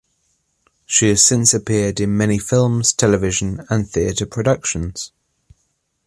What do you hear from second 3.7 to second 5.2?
theatre productions.